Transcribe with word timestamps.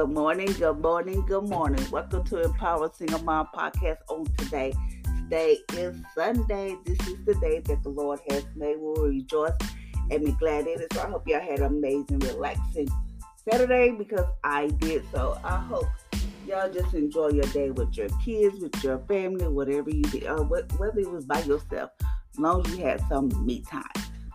Good 0.00 0.12
morning, 0.12 0.50
good 0.54 0.80
morning, 0.80 1.26
good 1.26 1.46
morning. 1.50 1.90
Welcome 1.90 2.24
to 2.24 2.40
Empower 2.40 2.90
Single 2.94 3.22
Mom 3.22 3.48
Podcast 3.54 3.98
on 4.08 4.24
today. 4.38 4.72
Today 5.04 5.58
is 5.74 5.94
Sunday. 6.14 6.78
This 6.86 6.98
is 7.06 7.22
the 7.26 7.34
day 7.34 7.60
that 7.66 7.82
the 7.82 7.90
Lord 7.90 8.18
has 8.30 8.46
made. 8.56 8.76
We'll 8.78 9.08
rejoice 9.08 9.52
and 10.10 10.24
be 10.24 10.32
glad 10.32 10.66
in 10.66 10.80
it. 10.80 10.90
So 10.94 11.02
I 11.02 11.10
hope 11.10 11.28
y'all 11.28 11.42
had 11.42 11.58
an 11.58 11.66
amazing, 11.66 12.20
relaxing 12.20 12.88
Saturday 13.46 13.90
because 13.90 14.24
I 14.42 14.68
did. 14.68 15.04
So 15.12 15.38
I 15.44 15.58
hope 15.58 15.84
y'all 16.46 16.72
just 16.72 16.94
enjoy 16.94 17.32
your 17.32 17.44
day 17.52 17.70
with 17.70 17.94
your 17.94 18.08
kids, 18.24 18.58
with 18.58 18.82
your 18.82 19.00
family, 19.00 19.48
whatever 19.48 19.90
you 19.90 20.04
did, 20.04 20.26
uh, 20.26 20.42
whether 20.44 20.98
it 20.98 21.10
was 21.10 21.26
by 21.26 21.42
yourself, 21.42 21.90
as 22.32 22.38
long 22.38 22.66
as 22.66 22.74
you 22.74 22.82
had 22.86 23.06
some 23.06 23.28
me 23.44 23.60
time. 23.60 23.84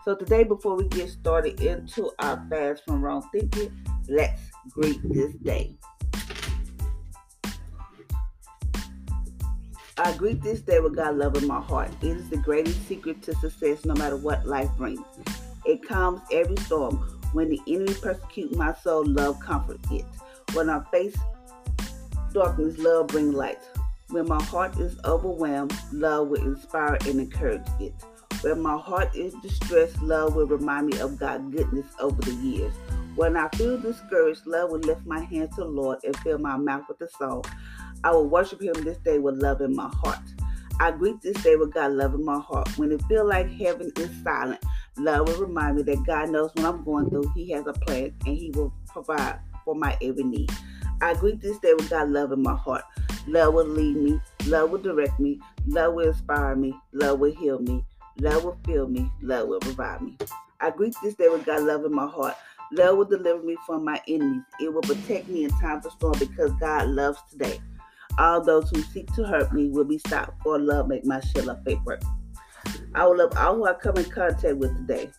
So 0.04 0.14
today, 0.14 0.44
before 0.44 0.76
we 0.76 0.86
get 0.86 1.08
started 1.08 1.60
into 1.60 2.12
our 2.20 2.40
fast 2.48 2.84
from 2.84 3.02
wrong 3.02 3.28
thinking, 3.32 3.72
let's 4.08 4.40
greet 4.70 5.00
this 5.02 5.34
day. 5.34 5.76
I 9.98 10.14
greet 10.16 10.42
this 10.42 10.60
day 10.60 10.78
with 10.80 10.94
God 10.94 11.16
love 11.16 11.36
in 11.36 11.46
my 11.46 11.60
heart. 11.60 11.90
It 12.02 12.08
is 12.08 12.28
the 12.28 12.36
greatest 12.36 12.86
secret 12.86 13.22
to 13.22 13.34
success 13.36 13.84
no 13.84 13.94
matter 13.94 14.16
what 14.16 14.46
life 14.46 14.70
brings. 14.76 15.00
It 15.64 15.86
calms 15.88 16.20
every 16.30 16.56
storm. 16.56 16.96
When 17.32 17.48
the 17.48 17.60
enemy 17.66 17.94
persecute 17.94 18.54
my 18.54 18.74
soul, 18.74 19.04
love 19.06 19.40
comfort 19.40 19.80
it. 19.90 20.04
When 20.52 20.68
I 20.68 20.82
face 20.90 21.16
darkness, 22.32 22.78
love 22.78 23.08
bring 23.08 23.32
light. 23.32 23.58
When 24.10 24.28
my 24.28 24.42
heart 24.44 24.78
is 24.78 24.98
overwhelmed, 25.04 25.74
love 25.92 26.28
will 26.28 26.42
inspire 26.42 26.98
and 27.06 27.18
encourage 27.18 27.66
it. 27.80 27.94
When 28.42 28.60
my 28.60 28.76
heart 28.76 29.16
is 29.16 29.34
distressed, 29.42 30.00
love 30.02 30.36
will 30.36 30.46
remind 30.46 30.88
me 30.88 31.00
of 31.00 31.18
God's 31.18 31.54
goodness 31.54 31.86
over 31.98 32.20
the 32.20 32.34
years. 32.34 32.74
When 33.16 33.34
I 33.34 33.48
feel 33.56 33.78
discouraged, 33.78 34.46
love 34.46 34.70
will 34.70 34.80
lift 34.80 35.06
my 35.06 35.20
hands 35.20 35.54
to 35.56 35.62
the 35.62 35.66
Lord 35.66 35.98
and 36.04 36.14
fill 36.18 36.38
my 36.38 36.58
mouth 36.58 36.84
with 36.86 37.00
a 37.00 37.08
song. 37.08 37.44
I 38.04 38.10
will 38.10 38.28
worship 38.28 38.60
Him 38.60 38.74
this 38.84 38.98
day 38.98 39.18
with 39.18 39.36
love 39.36 39.62
in 39.62 39.74
my 39.74 39.88
heart. 39.88 40.20
I 40.78 40.90
greet 40.90 41.22
this 41.22 41.42
day 41.42 41.56
with 41.56 41.72
God 41.72 41.92
love 41.92 42.12
in 42.12 42.22
my 42.22 42.38
heart. 42.38 42.68
When 42.76 42.92
it 42.92 43.02
feels 43.08 43.26
like 43.26 43.50
heaven 43.50 43.90
is 43.96 44.10
silent, 44.22 44.62
love 44.98 45.28
will 45.28 45.46
remind 45.46 45.76
me 45.78 45.82
that 45.84 46.04
God 46.04 46.28
knows 46.28 46.50
what 46.54 46.66
I'm 46.66 46.84
going 46.84 47.08
through. 47.08 47.32
He 47.34 47.50
has 47.52 47.66
a 47.66 47.72
plan 47.72 48.12
and 48.26 48.36
He 48.36 48.50
will 48.50 48.70
provide 48.86 49.40
for 49.64 49.74
my 49.74 49.96
every 50.02 50.22
need. 50.22 50.50
I 51.00 51.14
greet 51.14 51.40
this 51.40 51.58
day 51.60 51.72
with 51.72 51.88
God 51.88 52.10
love 52.10 52.32
in 52.32 52.42
my 52.42 52.54
heart. 52.54 52.84
Love 53.26 53.54
will 53.54 53.66
lead 53.66 53.96
me. 53.96 54.20
Love 54.44 54.70
will 54.70 54.78
direct 54.78 55.18
me. 55.18 55.40
Love 55.66 55.94
will 55.94 56.08
inspire 56.08 56.54
me. 56.54 56.74
Love 56.92 57.18
will 57.18 57.34
heal 57.34 57.60
me. 57.60 57.82
Love 58.20 58.44
will 58.44 58.58
fill 58.66 58.88
me. 58.88 59.10
Love 59.22 59.48
will 59.48 59.60
provide 59.60 60.02
me. 60.02 60.18
I 60.60 60.70
greet 60.70 60.94
this 61.02 61.14
day 61.14 61.28
with 61.28 61.44
God 61.44 61.62
love 61.62 61.84
in 61.84 61.94
my 61.94 62.06
heart. 62.06 62.34
Love 62.72 62.96
will 62.96 63.04
deliver 63.04 63.42
me 63.42 63.56
from 63.66 63.84
my 63.84 64.00
enemies. 64.08 64.42
It 64.60 64.72
will 64.72 64.82
protect 64.82 65.28
me 65.28 65.44
in 65.44 65.50
times 65.50 65.86
of 65.86 65.92
storm 65.92 66.18
because 66.18 66.52
God 66.60 66.88
loves 66.88 67.18
today. 67.30 67.60
All 68.18 68.42
those 68.42 68.70
who 68.70 68.82
seek 68.82 69.12
to 69.14 69.24
hurt 69.24 69.52
me 69.52 69.68
will 69.68 69.84
be 69.84 69.98
stopped, 69.98 70.42
for 70.42 70.58
love 70.58 70.88
make 70.88 71.04
my 71.04 71.20
shell 71.20 71.50
of 71.50 71.62
faith 71.64 71.78
work. 71.84 72.02
I 72.94 73.06
will 73.06 73.18
love 73.18 73.36
all 73.36 73.56
who 73.56 73.66
I 73.66 73.74
come 73.74 73.96
in 73.96 74.06
contact 74.06 74.56
with 74.56 74.74
today. 74.76 75.10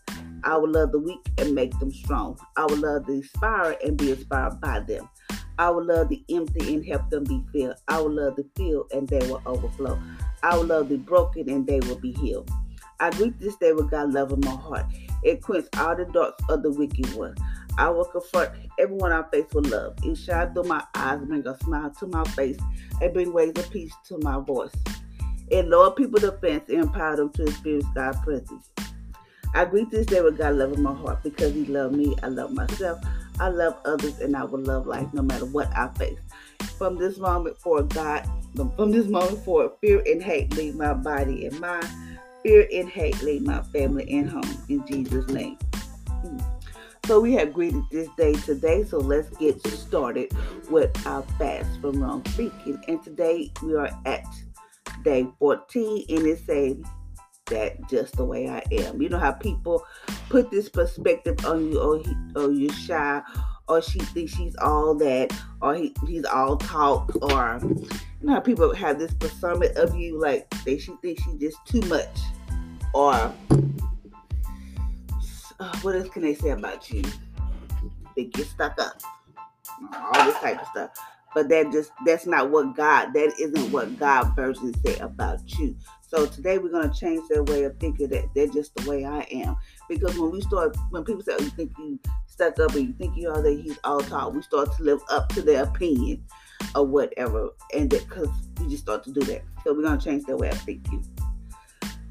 I 0.44 0.58
will 0.58 0.72
love 0.72 0.92
the 0.92 1.00
weak 1.00 1.20
and 1.38 1.54
make 1.54 1.78
them 1.80 1.92
strong. 1.92 2.38
I 2.56 2.66
will 2.66 2.78
love 2.78 3.06
the 3.06 3.14
inspired 3.14 3.78
and 3.84 3.98
be 3.98 4.12
inspired 4.12 4.60
by 4.62 4.80
them. 4.82 5.10
I 5.60 5.70
will 5.70 5.86
love 5.86 6.10
the 6.10 6.24
empty 6.30 6.76
and 6.76 6.86
help 6.86 7.10
them 7.10 7.24
be 7.24 7.44
filled. 7.52 7.76
I 7.88 8.00
will 8.00 8.12
love 8.12 8.36
the 8.36 8.46
filled 8.56 8.92
and 8.92 9.08
they 9.08 9.20
will 9.28 9.42
overflow. 9.46 10.00
I 10.44 10.56
will 10.58 10.66
love 10.66 10.90
the 10.90 10.98
broken 10.98 11.50
and 11.50 11.66
they 11.66 11.80
will 11.82 12.00
be 12.00 12.12
healed. 12.14 12.50
I 13.00 13.12
greet 13.12 13.40
this 13.40 13.56
day 13.58 13.74
with 13.74 13.92
God 13.92 14.12
love 14.12 14.32
in 14.32 14.40
my 14.40 14.56
heart. 14.56 14.86
It 15.24 15.42
quenches 15.42 15.70
all 15.78 15.96
the 15.96 16.06
darks 16.06 16.44
of 16.50 16.64
the 16.64 16.72
wicked 16.72 17.14
one. 17.16 17.36
I 17.78 17.90
will 17.90 18.06
confront 18.06 18.52
everyone 18.80 19.12
I 19.12 19.24
face 19.30 19.46
with 19.54 19.68
love. 19.68 19.96
It 20.04 20.16
shine 20.16 20.52
through 20.54 20.64
my 20.64 20.84
eyes, 20.96 21.20
bring 21.24 21.48
a 21.48 21.58
smile 21.60 21.92
to 22.00 22.08
my 22.08 22.24
face, 22.24 22.58
and 23.02 23.14
bring 23.14 23.34
ways 23.34 23.54
of 23.56 23.70
peace 23.70 23.94
to 24.08 24.18
my 24.20 24.40
voice. 24.40 24.72
It 25.50 25.68
lower 25.68 25.92
people 25.92 26.20
defense 26.20 26.70
and 26.70 26.84
empower 26.84 27.18
them 27.18 27.30
to 27.34 27.44
experience 27.44 27.86
God's 27.94 28.20
presence. 28.22 28.70
I 29.54 29.66
greet 29.66 29.92
this 29.92 30.08
day 30.08 30.22
with 30.22 30.38
God 30.40 30.56
love 30.56 30.74
in 30.74 30.82
my 30.82 30.94
heart 30.94 31.22
because 31.24 31.54
He 31.54 31.66
loved 31.66 31.96
me. 31.96 32.16
I 32.24 32.28
love 32.28 32.52
myself. 32.52 33.00
I 33.40 33.50
love 33.50 33.78
others, 33.86 34.20
and 34.20 34.36
I 34.36 34.44
will 34.44 34.62
love 34.62 34.88
life 34.88 35.08
no 35.14 35.22
matter 35.22 35.46
what 35.46 35.68
I 35.78 35.90
face. 36.00 36.18
From 36.80 36.98
this 36.98 37.18
moment 37.20 37.60
forward, 37.60 37.94
God, 37.94 38.28
from 38.76 38.92
this 38.92 39.06
moment 39.06 39.44
forward, 39.46 39.72
fear 39.82 40.02
and 40.06 40.22
hate 40.22 40.56
leave 40.56 40.76
my 40.76 40.94
body 40.94 41.46
and 41.46 41.60
mind 41.60 41.88
fear 42.48 42.66
and 42.74 42.88
hate 42.88 43.22
leave 43.24 43.42
my 43.42 43.62
family 43.62 44.10
and 44.10 44.30
home 44.30 44.64
in 44.70 44.86
Jesus' 44.88 45.28
name. 45.28 45.58
So 47.06 47.20
we 47.20 47.34
have 47.34 47.52
greeted 47.52 47.84
this 47.92 48.08
day 48.18 48.36
today. 48.36 48.86
So 48.86 49.00
let's 49.00 49.30
get 49.36 49.62
started 49.68 50.32
with 50.70 51.06
our 51.06 51.24
fast 51.38 51.82
from 51.82 52.02
wrong 52.02 52.24
speaking. 52.28 52.82
And 52.88 53.04
today 53.04 53.52
we 53.62 53.76
are 53.76 53.90
at 54.06 54.24
day 55.04 55.28
14 55.40 56.06
and 56.08 56.26
it 56.26 56.40
says 56.46 56.78
that 57.48 57.90
just 57.90 58.16
the 58.16 58.24
way 58.24 58.48
I 58.48 58.64
am. 58.72 59.02
You 59.02 59.10
know 59.10 59.20
how 59.20 59.34
people 59.34 59.86
put 60.30 60.50
this 60.50 60.70
perspective 60.70 61.46
on 61.46 61.70
you 61.70 61.82
or, 61.82 61.98
he, 62.00 62.16
or 62.38 62.52
you're 62.52 62.74
shy 62.74 63.22
or 63.68 63.82
she 63.82 64.00
thinks 64.00 64.34
she's 64.34 64.56
all 64.62 64.96
that 64.96 65.38
or 65.62 65.76
he, 65.76 65.94
he's 66.06 66.24
all 66.24 66.56
talk 66.56 67.14
or 67.22 67.60
you 67.62 67.88
know 68.22 68.34
how 68.34 68.40
people 68.40 68.74
have 68.74 69.00
this 69.00 69.14
persona 69.16 69.68
of 69.76 69.94
you 69.96 70.20
like 70.20 70.50
they 70.64 70.78
she 70.78 70.94
thinks 71.02 71.22
she's 71.24 71.36
just 71.36 71.58
too 71.66 71.82
much 71.82 72.18
or 72.98 73.14
uh, 75.60 75.80
what 75.84 75.96
else 75.96 76.10
can 76.10 76.24
they 76.24 76.34
say 76.34 76.50
about 76.50 76.90
you? 76.90 77.04
They 78.16 78.26
get 78.26 78.48
stuck 78.48 78.82
up, 78.82 79.00
all 79.94 80.26
this 80.26 80.36
type 80.40 80.60
of 80.60 80.68
stuff. 80.70 80.90
But 81.36 81.48
that 81.50 81.72
just 81.72 81.92
that's 82.06 82.26
not 82.26 82.50
what 82.50 82.76
God. 82.76 83.14
That 83.14 83.34
isn't 83.40 83.72
what 83.72 84.00
God 84.00 84.36
version 84.36 84.74
say 84.84 84.98
about 84.98 85.40
you. 85.60 85.76
So 86.02 86.26
today 86.26 86.58
we're 86.58 86.72
gonna 86.72 86.92
change 86.92 87.28
their 87.30 87.44
way 87.44 87.66
of 87.66 87.78
thinking 87.78 88.10
that 88.10 88.34
they're 88.34 88.48
just 88.48 88.74
the 88.74 88.90
way 88.90 89.06
I 89.06 89.20
am. 89.32 89.56
Because 89.88 90.18
when 90.18 90.32
we 90.32 90.42
start, 90.42 90.76
when 90.90 91.04
people 91.04 91.22
say, 91.22 91.34
"Oh, 91.40 91.44
you 91.44 91.52
think 91.52 91.74
you 91.78 92.00
stuck 92.26 92.60
up," 92.60 92.74
or 92.74 92.80
"You 92.80 92.94
think 92.94 93.16
you 93.16 93.30
are 93.30 93.44
that 93.44 93.62
he's 93.62 93.78
all 93.84 94.00
talk," 94.00 94.34
we 94.34 94.42
start 94.42 94.76
to 94.78 94.84
live 94.84 95.02
up 95.12 95.30
to 95.34 95.44
their 95.44 95.66
opinion 95.66 96.24
or 96.74 96.88
whatever, 96.88 97.50
and 97.76 97.92
because 97.92 98.30
we 98.60 98.70
just 98.70 98.82
start 98.82 99.04
to 99.04 99.12
do 99.12 99.22
that. 99.22 99.44
So 99.64 99.76
we're 99.76 99.84
gonna 99.84 100.02
change 100.02 100.26
their 100.26 100.38
way 100.38 100.50
of 100.50 100.60
thinking. 100.62 101.06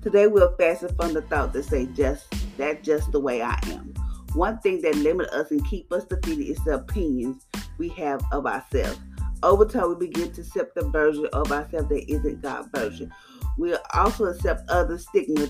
Today 0.07 0.29
we're 0.29 0.55
fasting 0.57 0.95
from 0.95 1.15
the 1.15 1.23
thought 1.23 1.53
that 1.53 1.65
say 1.65 1.87
just 1.87 2.33
that 2.59 2.85
just 2.85 3.11
the 3.11 3.19
way 3.19 3.43
I 3.43 3.59
am. 3.65 3.93
One 4.35 4.57
thing 4.61 4.81
that 4.83 4.95
limits 4.95 5.33
us 5.33 5.51
and 5.51 5.67
keep 5.67 5.93
us 5.93 6.05
defeated 6.05 6.45
is 6.45 6.63
the 6.63 6.75
opinions 6.75 7.45
we 7.77 7.89
have 7.89 8.23
of 8.31 8.47
ourselves. 8.47 9.01
Over 9.43 9.65
time, 9.65 9.89
we 9.89 10.07
begin 10.07 10.31
to 10.35 10.43
accept 10.43 10.77
the 10.77 10.89
version 10.91 11.27
of 11.33 11.51
ourselves 11.51 11.89
that 11.89 12.09
isn't 12.09 12.41
God's 12.41 12.69
version. 12.73 13.13
We 13.59 13.75
also 13.95 14.27
accept 14.27 14.71
other 14.71 14.97
stigma, 14.97 15.49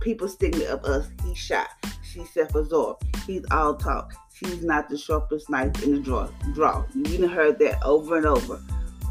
people's 0.00 0.32
stigma 0.32 0.64
of 0.64 0.82
us. 0.86 1.10
He's 1.26 1.36
shy. 1.36 1.66
She's 2.02 2.30
self-absorbed. 2.30 3.04
He's 3.26 3.44
all 3.50 3.74
talk. 3.74 4.14
She's 4.32 4.64
not 4.64 4.88
the 4.88 4.96
sharpest 4.96 5.50
knife 5.50 5.82
in 5.82 5.96
the 5.96 6.00
drawer. 6.00 6.30
Draw. 6.54 6.86
We 6.94 7.18
done 7.18 7.28
heard 7.28 7.58
that 7.58 7.82
over 7.82 8.16
and 8.16 8.24
over. 8.24 8.58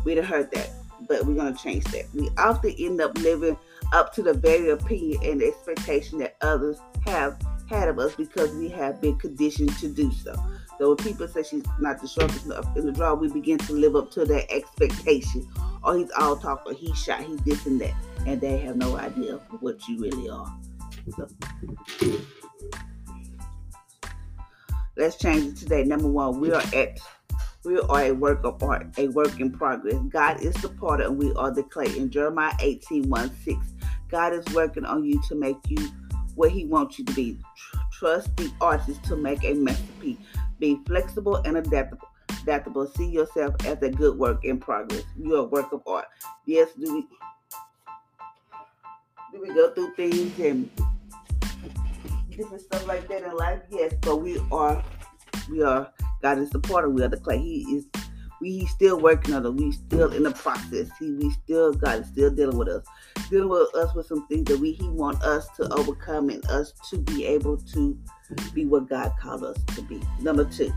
We 0.05 0.15
done 0.15 0.23
heard 0.23 0.49
that, 0.53 0.71
but 1.07 1.23
we're 1.27 1.35
gonna 1.35 1.55
change 1.55 1.83
that. 1.91 2.05
We 2.15 2.31
often 2.39 2.73
end 2.79 2.99
up 2.99 3.15
living 3.19 3.55
up 3.91 4.13
to 4.13 4.21
the 4.21 4.33
very 4.33 4.69
opinion 4.69 5.21
and 5.23 5.41
expectation 5.41 6.19
that 6.19 6.35
others 6.41 6.79
have 7.05 7.37
had 7.69 7.87
of 7.87 7.99
us 7.99 8.15
because 8.15 8.53
we 8.55 8.69
have 8.69 9.01
been 9.01 9.17
conditioned 9.17 9.77
to 9.79 9.87
do 9.87 10.11
so. 10.11 10.33
So 10.77 10.89
when 10.89 10.97
people 10.97 11.27
say 11.27 11.43
she's 11.43 11.63
not 11.79 12.01
the 12.01 12.07
sharpest 12.07 12.45
in 12.75 12.85
the 12.85 12.91
draw, 12.91 13.13
we 13.13 13.29
begin 13.29 13.57
to 13.59 13.73
live 13.73 13.95
up 13.95 14.11
to 14.11 14.25
that 14.25 14.51
expectation. 14.51 15.47
Or 15.83 15.97
he's 15.97 16.11
all 16.11 16.35
talk, 16.35 16.63
or 16.65 16.73
he's 16.73 16.97
shy, 16.97 17.21
he's 17.23 17.39
this 17.41 17.65
and 17.65 17.79
that. 17.81 17.93
And 18.25 18.41
they 18.41 18.57
have 18.57 18.77
no 18.77 18.97
idea 18.97 19.35
what 19.59 19.87
you 19.87 19.99
really 19.99 20.29
are. 20.29 20.53
So, 21.15 21.27
let's 24.97 25.17
change 25.17 25.53
it 25.53 25.57
today. 25.57 25.83
Number 25.83 26.07
one, 26.07 26.39
we 26.39 26.51
are 26.51 26.63
at 26.73 26.99
we 27.63 27.79
are 27.79 28.05
a 28.05 28.11
work 28.11 28.43
of 28.43 28.61
art, 28.63 28.87
a 28.97 29.07
work 29.09 29.39
in 29.39 29.51
progress. 29.51 29.95
God 30.09 30.41
is 30.41 30.55
the 30.55 30.69
potter 30.69 31.03
and 31.03 31.17
we 31.17 31.33
are 31.35 31.51
the 31.51 31.63
clay. 31.63 31.95
In 31.95 32.09
Jeremiah 32.09 32.53
18 32.59 33.09
1 33.09 33.31
6, 33.43 33.57
God 34.09 34.33
is 34.33 34.45
working 34.53 34.85
on 34.85 35.03
you 35.03 35.21
to 35.27 35.35
make 35.35 35.57
you 35.67 35.77
what 36.35 36.51
He 36.51 36.65
wants 36.65 36.97
you 36.97 37.05
to 37.05 37.13
be. 37.13 37.37
Trust 37.91 38.35
the 38.37 38.51
artist 38.61 39.03
to 39.05 39.15
make 39.15 39.43
a 39.43 39.53
masterpiece. 39.53 40.17
Be 40.59 40.79
flexible 40.87 41.37
and 41.37 41.57
adaptable. 41.57 42.07
Adaptable. 42.41 42.87
See 42.87 43.05
yourself 43.05 43.53
as 43.65 43.81
a 43.83 43.89
good 43.89 44.17
work 44.17 44.43
in 44.43 44.57
progress. 44.59 45.03
You're 45.15 45.39
a 45.39 45.43
work 45.43 45.71
of 45.71 45.83
art. 45.85 46.07
Yes, 46.45 46.69
do 46.73 46.95
we 46.95 47.01
do 49.31 49.41
we 49.41 49.53
go 49.53 49.71
through 49.73 49.93
things 49.95 50.37
and 50.39 50.69
different 52.31 52.61
stuff 52.61 52.87
like 52.87 53.07
that 53.07 53.23
in 53.23 53.35
life? 53.37 53.61
Yes, 53.69 53.93
but 54.01 54.17
we 54.17 54.41
are 54.51 54.83
we 55.49 55.61
are 55.63 55.91
God 56.21 56.37
is 56.37 56.49
the. 56.51 56.59
We 56.89 57.03
are 57.03 57.07
the 57.07 57.17
clay. 57.17 57.39
He 57.39 57.61
is 57.75 57.85
we 58.41 58.65
still 58.65 58.99
working 58.99 59.35
on 59.35 59.45
it. 59.45 59.53
We 59.53 59.71
still 59.71 60.11
in 60.11 60.23
the 60.23 60.31
process. 60.31 60.89
He 60.99 61.11
we 61.11 61.29
still 61.31 61.73
God 61.73 62.01
is 62.01 62.07
still 62.07 62.31
dealing 62.31 62.57
with 62.57 62.67
us, 62.67 62.85
dealing 63.29 63.49
with 63.49 63.73
us 63.75 63.93
with 63.93 64.07
some 64.07 64.27
things 64.27 64.45
that 64.45 64.59
we 64.59 64.73
He 64.73 64.89
want 64.89 65.21
us 65.23 65.47
to 65.57 65.71
overcome 65.73 66.29
and 66.29 66.43
us 66.47 66.73
to 66.89 66.97
be 66.97 67.25
able 67.25 67.57
to 67.57 67.97
be 68.53 68.65
what 68.65 68.89
God 68.89 69.11
called 69.19 69.43
us 69.43 69.57
to 69.75 69.81
be. 69.83 70.01
Number 70.21 70.45
two, 70.45 70.73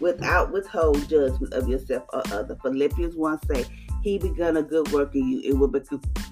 without 0.00 0.52
withhold 0.52 1.08
judgment 1.08 1.52
of 1.52 1.68
yourself 1.68 2.04
or 2.12 2.22
other. 2.32 2.56
Philippians 2.62 3.14
1 3.14 3.40
say, 3.46 3.64
He 4.02 4.18
begun 4.18 4.56
a 4.56 4.62
good 4.62 4.90
work 4.92 5.14
in 5.14 5.28
you, 5.28 5.40
it 5.44 5.56
will 5.56 5.68
be 5.68 5.80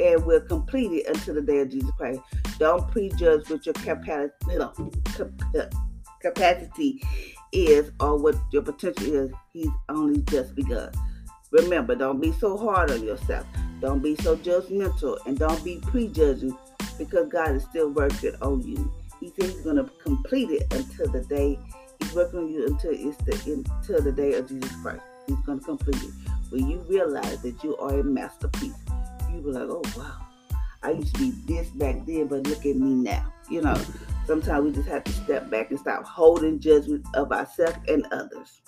and 0.00 0.25
will 0.25 0.41
complete 0.41 0.93
it 0.93 1.06
until 1.06 1.35
the 1.35 1.43
day 1.43 1.61
of 1.61 1.70
Jesus 1.70 1.91
Christ. 1.97 2.20
Don't 2.59 2.91
prejudge 2.91 3.49
with 3.49 3.67
your 3.67 3.75
capacity, 3.75 4.32
capacity 6.25 7.03
is 7.53 7.93
or 8.00 8.19
what 8.19 8.35
your 8.50 8.62
potential 8.62 9.15
is. 9.15 9.31
He's 9.53 9.71
only 9.88 10.23
just 10.23 10.55
begun. 10.55 10.91
Remember, 11.53 11.94
don't 11.94 12.21
be 12.21 12.32
so 12.32 12.56
hard 12.56 12.91
on 12.91 13.05
yourself. 13.05 13.47
Don't 13.81 14.03
be 14.03 14.17
so 14.17 14.37
judgmental 14.37 15.19
and 15.26 15.38
don't 15.38 15.62
be 15.62 15.79
prejudging 15.82 16.56
because 16.99 17.29
God 17.29 17.55
is 17.55 17.65
still 17.65 17.91
working 17.91 18.35
on 18.41 18.62
you. 18.62 18.91
He 19.21 19.32
said 19.38 19.50
He's 19.50 19.61
going 19.61 19.76
to 19.76 19.88
complete 20.03 20.50
it 20.50 20.73
until 20.73 21.12
the 21.12 21.23
day 21.23 21.59
He's 22.00 22.15
working 22.15 22.41
on 22.41 22.50
you 22.50 22.67
until 22.67 22.91
it's 22.93 23.17
the 23.25 23.65
until 23.79 24.03
the 24.03 24.12
day 24.12 24.35
of 24.35 24.49
Jesus 24.49 24.75
Christ. 24.82 25.03
He's 25.27 25.38
going 25.41 25.61
to 25.61 25.65
complete 25.65 26.03
it. 26.03 26.11
When 26.50 26.69
you 26.69 26.85
realize 26.88 27.41
that 27.43 27.62
you 27.62 27.77
are 27.77 28.00
a 28.00 28.05
masterpiece, 28.05 28.75
you 29.32 29.41
be 29.41 29.50
like, 29.50 29.69
oh 29.69 29.82
wow, 29.97 30.27
I 30.82 30.91
used 30.91 31.15
to 31.15 31.20
be 31.20 31.31
this 31.47 31.69
back 31.70 32.05
then, 32.06 32.27
but 32.27 32.47
look 32.47 32.67
at 32.67 32.77
me 32.77 32.94
now. 32.94 33.32
You 33.50 33.62
know, 33.62 33.81
sometimes 34.26 34.65
we 34.65 34.73
just 34.73 34.88
have 34.88 35.05
to 35.05 35.12
step 35.12 35.50
back 35.50 35.71
and 35.71 35.79
stop 35.79 36.05
holding 36.05 36.59
judgment 36.59 37.06
of 37.15 37.32
ourselves 37.32 37.79
and 37.88 38.06
others. 38.12 38.61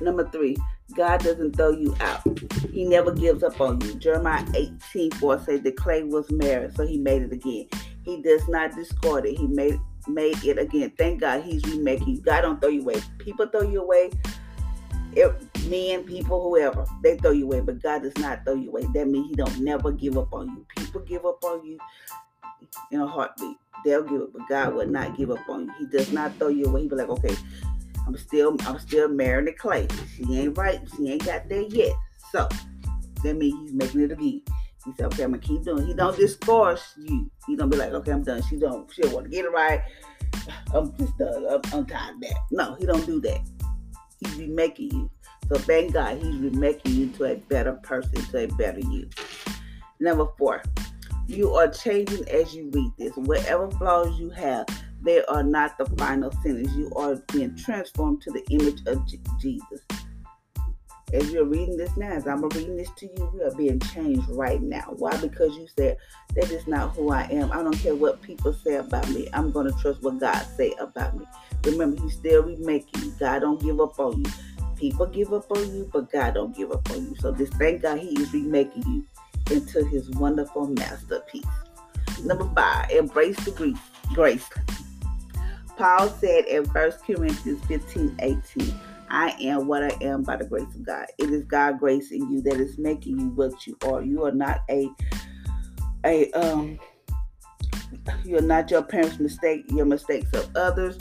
Number 0.00 0.28
three, 0.28 0.56
God 0.94 1.20
doesn't 1.20 1.56
throw 1.56 1.70
you 1.70 1.96
out. 2.00 2.22
He 2.70 2.84
never 2.84 3.12
gives 3.12 3.42
up 3.42 3.60
on 3.60 3.80
you. 3.80 3.94
Jeremiah 3.94 4.44
18 4.54 5.10
4 5.12 5.40
says 5.40 5.62
the 5.62 5.72
clay 5.72 6.02
was 6.02 6.30
marred, 6.30 6.76
so 6.76 6.86
he 6.86 6.98
made 6.98 7.22
it 7.22 7.32
again. 7.32 7.68
He 8.04 8.22
does 8.22 8.46
not 8.48 8.74
discard 8.74 9.26
it. 9.26 9.36
He 9.36 9.46
made 9.46 9.80
made 10.06 10.42
it 10.44 10.58
again. 10.58 10.92
Thank 10.96 11.20
God 11.20 11.42
he's 11.42 11.64
remaking. 11.66 12.20
God 12.20 12.42
don't 12.42 12.60
throw 12.60 12.70
you 12.70 12.82
away. 12.82 13.02
People 13.18 13.46
throw 13.46 13.62
you 13.62 13.82
away. 13.82 14.10
men, 15.68 16.04
people, 16.04 16.42
whoever, 16.42 16.84
they 17.02 17.16
throw 17.16 17.32
you 17.32 17.44
away, 17.44 17.60
but 17.60 17.82
God 17.82 18.02
does 18.02 18.16
not 18.18 18.44
throw 18.44 18.54
you 18.54 18.68
away. 18.68 18.86
That 18.94 19.08
means 19.08 19.28
He 19.28 19.34
don't 19.34 19.60
never 19.60 19.90
give 19.90 20.16
up 20.16 20.32
on 20.32 20.48
you. 20.48 20.66
People 20.76 21.00
give 21.00 21.24
up 21.24 21.42
on 21.42 21.64
you 21.64 21.78
in 22.90 23.00
a 23.00 23.06
heartbeat. 23.06 23.56
They'll 23.84 24.02
give 24.02 24.22
up, 24.22 24.32
but 24.32 24.48
God 24.48 24.74
will 24.74 24.86
not 24.86 25.16
give 25.16 25.30
up 25.30 25.48
on 25.48 25.66
you. 25.66 25.72
He 25.78 25.86
does 25.86 26.12
not 26.12 26.34
throw 26.36 26.48
you 26.48 26.64
away. 26.66 26.82
He 26.82 26.88
be 26.88 26.96
like, 26.96 27.08
okay, 27.08 27.36
I'm 28.06 28.16
still 28.16 28.56
I'm 28.66 28.78
still 28.78 29.08
marrying 29.08 29.46
the 29.46 29.52
clay. 29.52 29.88
She 30.16 30.24
ain't 30.38 30.56
right. 30.56 30.80
She 30.96 31.10
ain't 31.10 31.24
got 31.24 31.48
there 31.48 31.62
yet. 31.62 31.92
So 32.32 32.48
that 33.22 33.36
means 33.36 33.60
he's 33.60 33.72
making 33.72 34.02
it 34.02 34.12
again. 34.12 34.42
He 34.84 34.92
said, 34.96 35.06
okay, 35.06 35.24
I'm 35.24 35.32
gonna 35.32 35.42
keep 35.42 35.64
doing. 35.64 35.86
He 35.86 35.94
don't 35.94 36.16
discourage 36.16 36.80
you. 36.96 37.30
He 37.46 37.56
don't 37.56 37.70
be 37.70 37.76
like, 37.76 37.92
okay, 37.92 38.12
I'm 38.12 38.22
done. 38.22 38.42
She 38.48 38.56
don't. 38.56 38.92
She 38.92 39.02
don't 39.02 39.12
want 39.12 39.24
to 39.24 39.30
get 39.30 39.44
it 39.44 39.52
right. 39.52 39.80
I'm 40.72 40.96
just 40.96 41.16
done. 41.18 41.44
I'm, 41.48 41.60
I'm 41.72 41.86
tired 41.86 42.14
of 42.14 42.20
that. 42.20 42.36
No, 42.52 42.74
he 42.76 42.86
don't 42.86 43.04
do 43.04 43.20
that. 43.22 43.40
He's 44.20 44.34
remaking 44.36 44.92
you. 44.92 45.10
So 45.48 45.56
thank 45.58 45.92
God 45.92 46.18
he's 46.18 46.36
remaking 46.36 46.92
you 46.92 47.08
to 47.10 47.24
a 47.24 47.36
better 47.36 47.74
person, 47.74 48.12
to 48.12 48.44
a 48.44 48.46
better 48.46 48.80
you. 48.80 49.08
Number 50.00 50.26
four, 50.38 50.62
you 51.26 51.54
are 51.54 51.68
changing 51.68 52.28
as 52.28 52.54
you 52.54 52.70
read 52.72 52.92
this. 52.98 53.12
Whatever 53.16 53.70
flaws 53.72 54.18
you 54.18 54.30
have, 54.30 54.66
they 55.02 55.24
are 55.26 55.42
not 55.42 55.78
the 55.78 55.86
final 55.96 56.32
sentence. 56.42 56.72
You 56.74 56.90
are 56.96 57.16
being 57.32 57.56
transformed 57.56 58.22
to 58.22 58.30
the 58.30 58.44
image 58.50 58.80
of 58.86 59.06
J- 59.06 59.20
Jesus 59.40 59.80
as 61.12 61.30
you're 61.30 61.44
reading 61.44 61.76
this 61.76 61.96
now, 61.96 62.10
as 62.10 62.26
I'm 62.26 62.42
reading 62.42 62.76
this 62.76 62.90
to 62.96 63.06
you, 63.06 63.30
we 63.32 63.42
are 63.42 63.54
being 63.54 63.78
changed 63.78 64.28
right 64.30 64.60
now. 64.60 64.92
Why? 64.96 65.16
Because 65.16 65.56
you 65.56 65.68
said 65.76 65.98
that 66.34 66.50
is 66.50 66.66
not 66.66 66.96
who 66.96 67.10
I 67.10 67.22
am. 67.30 67.52
I 67.52 67.62
don't 67.62 67.78
care 67.78 67.94
what 67.94 68.20
people 68.22 68.52
say 68.52 68.74
about 68.74 69.08
me. 69.10 69.28
I'm 69.32 69.52
going 69.52 69.70
to 69.70 69.78
trust 69.80 70.02
what 70.02 70.18
God 70.18 70.44
say 70.56 70.74
about 70.80 71.16
me. 71.16 71.24
Remember, 71.64 72.00
He's 72.02 72.14
still 72.14 72.42
remaking 72.42 73.04
you. 73.04 73.14
God 73.20 73.40
don't 73.40 73.60
give 73.60 73.80
up 73.80 73.98
on 74.00 74.24
you. 74.24 74.32
People 74.76 75.06
give 75.06 75.32
up 75.32 75.50
on 75.52 75.74
you, 75.74 75.88
but 75.92 76.10
God 76.10 76.34
don't 76.34 76.56
give 76.56 76.72
up 76.72 76.90
on 76.90 77.06
you. 77.06 77.14
So 77.20 77.32
just 77.32 77.54
thank 77.54 77.82
God 77.82 77.98
He 77.98 78.08
is 78.20 78.32
remaking 78.32 78.82
you 78.86 79.06
into 79.50 79.84
His 79.84 80.10
wonderful 80.10 80.68
masterpiece. 80.68 81.44
Number 82.24 82.48
five, 82.54 82.90
embrace 82.90 83.36
the 83.44 83.78
grace. 84.14 84.48
Paul 85.76 86.08
said 86.08 86.46
in 86.46 86.64
1 86.64 86.92
Corinthians 87.06 87.62
15, 87.66 88.16
18. 88.20 88.80
I 89.08 89.36
am 89.40 89.66
what 89.66 89.82
I 89.82 89.96
am 90.04 90.22
by 90.22 90.36
the 90.36 90.44
grace 90.44 90.74
of 90.74 90.84
God. 90.84 91.06
It 91.18 91.30
is 91.30 91.44
God 91.44 91.78
grace 91.78 92.10
in 92.10 92.30
you 92.30 92.40
that 92.42 92.54
is 92.54 92.78
making 92.78 93.20
you 93.20 93.28
what 93.28 93.66
you 93.66 93.76
are. 93.84 94.02
You 94.02 94.24
are 94.24 94.32
not 94.32 94.62
a 94.68 94.88
a 96.04 96.30
um 96.32 96.78
you're 98.24 98.42
not 98.42 98.70
your 98.70 98.82
parents' 98.82 99.18
mistake, 99.18 99.64
your 99.70 99.86
mistakes 99.86 100.32
of 100.32 100.54
others' 100.56 100.98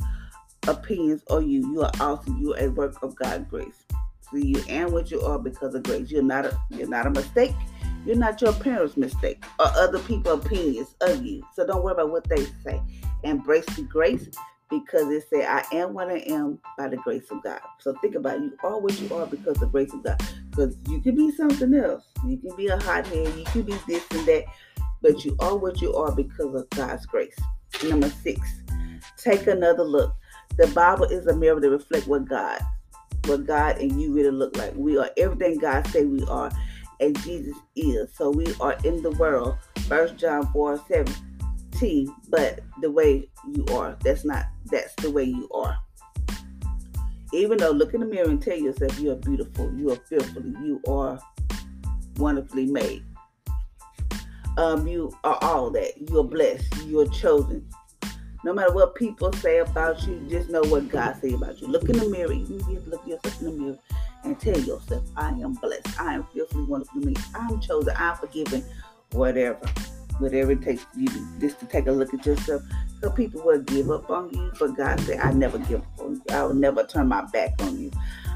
opinions 0.67 1.23
or 1.27 1.41
you. 1.41 1.61
You 1.73 1.81
are 1.81 1.91
awesome. 1.99 2.37
You 2.37 2.53
are 2.53 2.65
a 2.65 2.69
work 2.69 3.01
of 3.01 3.15
God's 3.15 3.47
grace. 3.49 3.85
So 4.31 4.37
you 4.37 4.63
and 4.69 4.91
what 4.91 5.11
you 5.11 5.21
are 5.21 5.39
because 5.39 5.75
of 5.75 5.83
grace. 5.83 6.11
You're 6.11 6.23
not 6.23 6.45
a 6.45 6.59
you're 6.69 6.87
not 6.87 7.07
a 7.07 7.11
mistake. 7.11 7.55
You're 8.05 8.15
not 8.15 8.41
your 8.41 8.53
parents' 8.53 8.97
mistake 8.97 9.43
or 9.59 9.65
other 9.67 9.99
people's 9.99 10.45
opinions 10.45 10.95
of 11.01 11.25
you. 11.25 11.43
So 11.53 11.65
don't 11.65 11.83
worry 11.83 11.93
about 11.93 12.11
what 12.11 12.29
they 12.29 12.45
say. 12.63 12.81
Embrace 13.23 13.65
the 13.75 13.81
grace 13.83 14.29
because 14.69 15.09
it 15.11 15.25
said, 15.29 15.45
I 15.45 15.63
am 15.75 15.93
what 15.93 16.09
I 16.09 16.19
am 16.27 16.59
by 16.77 16.87
the 16.87 16.97
grace 16.97 17.29
of 17.31 17.43
God. 17.43 17.59
So 17.79 17.95
think 18.01 18.15
about 18.15 18.37
it. 18.37 18.43
you 18.43 18.57
are 18.63 18.79
what 18.79 18.99
you 18.99 19.13
are 19.15 19.25
because 19.25 19.55
of 19.55 19.59
the 19.59 19.65
grace 19.67 19.93
of 19.93 20.03
God. 20.03 20.21
Because 20.49 20.77
you 20.87 21.01
can 21.01 21.15
be 21.15 21.31
something 21.31 21.73
else. 21.73 22.03
You 22.25 22.37
can 22.37 22.55
be 22.55 22.67
a 22.67 22.77
hothead, 22.77 23.35
you 23.35 23.45
can 23.45 23.63
be 23.63 23.77
this 23.87 24.05
and 24.11 24.27
that, 24.27 24.45
but 25.01 25.23
you 25.23 25.35
are 25.39 25.55
what 25.55 25.81
you 25.81 25.93
are 25.95 26.11
because 26.11 26.53
of 26.53 26.69
God's 26.71 27.05
grace. 27.05 27.37
Number 27.83 28.09
six, 28.09 28.39
take 29.17 29.47
another 29.47 29.83
look. 29.83 30.15
The 30.57 30.67
Bible 30.67 31.05
is 31.05 31.27
a 31.27 31.35
mirror 31.35 31.59
to 31.59 31.69
reflect 31.69 32.07
what 32.07 32.25
God, 32.25 32.59
what 33.25 33.45
God 33.45 33.77
and 33.77 34.01
you 34.01 34.13
really 34.13 34.31
look 34.31 34.55
like. 34.57 34.73
We 34.75 34.97
are 34.97 35.09
everything 35.17 35.59
God 35.59 35.85
say 35.87 36.05
we 36.05 36.23
are, 36.25 36.51
and 36.99 37.19
Jesus 37.21 37.57
is. 37.75 38.13
So 38.15 38.29
we 38.29 38.45
are 38.59 38.77
in 38.83 39.01
the 39.01 39.11
world. 39.11 39.57
First 39.87 40.17
John 40.17 40.47
4 40.51 40.81
7 40.87 41.13
but 42.29 42.61
the 42.81 42.89
way 42.89 43.29
you 43.53 43.65
are. 43.75 43.97
That's 44.01 44.23
not, 44.23 44.45
that's 44.71 44.93
the 44.95 45.11
way 45.11 45.23
you 45.23 45.49
are. 45.53 45.77
Even 47.33 47.57
though 47.57 47.71
look 47.71 47.93
in 47.93 47.99
the 47.99 48.05
mirror 48.05 48.29
and 48.29 48.41
tell 48.41 48.57
yourself 48.57 48.97
you 48.99 49.11
are 49.11 49.15
beautiful, 49.15 49.73
you 49.73 49.91
are 49.91 49.97
fearfully, 50.07 50.53
you 50.63 50.81
are 50.87 51.19
wonderfully 52.17 52.65
made. 52.65 53.03
Um, 54.57 54.87
you 54.87 55.11
are 55.25 55.37
all 55.41 55.69
that. 55.71 56.09
You 56.09 56.19
are 56.19 56.23
blessed. 56.23 56.85
You 56.85 57.01
are 57.01 57.07
chosen. 57.07 57.67
No 58.45 58.53
matter 58.53 58.71
what 58.71 58.93
people 58.93 59.33
say 59.33 59.57
about 59.57 60.05
you, 60.07 60.23
just 60.29 60.51
know 60.51 60.61
what 60.61 60.87
God 60.87 61.19
say 61.19 61.33
about 61.33 61.59
you. 61.59 61.67
Look 61.67 61.89
in 61.89 61.97
the 61.97 62.07
mirror. 62.07 62.31
You 62.31 62.83
look 62.85 63.05
yourself 63.07 63.41
in 63.41 63.47
the 63.47 63.51
mirror 63.51 63.77
and 64.23 64.39
tell 64.39 64.59
yourself, 64.59 65.03
I 65.17 65.29
am 65.29 65.55
blessed. 65.55 65.99
I 65.99 66.13
am 66.13 66.27
fearfully 66.31 66.63
wonderfully. 66.65 67.15
I'm 67.33 67.59
chosen. 67.59 67.95
I'm 67.97 68.15
forgiven. 68.17 68.63
Whatever 69.13 69.67
whatever 70.19 70.51
it 70.51 70.61
takes 70.61 70.85
you 70.95 71.07
to, 71.07 71.39
just 71.39 71.59
to 71.59 71.65
take 71.65 71.87
a 71.87 71.91
look 71.91 72.13
at 72.13 72.25
yourself. 72.25 72.61
So 73.01 73.09
people 73.09 73.41
will 73.43 73.61
give 73.61 73.89
up 73.89 74.09
on 74.09 74.29
you, 74.31 74.51
but 74.59 74.77
God 74.77 74.99
said, 75.01 75.19
I 75.19 75.31
never 75.31 75.57
give 75.57 75.81
up 75.81 75.99
on 75.99 76.15
you. 76.15 76.21
I 76.29 76.43
will 76.43 76.53
never 76.53 76.83
turn 76.85 77.07
my 77.07 77.25
back 77.33 77.53
on 77.59 77.79
you. 77.79 77.91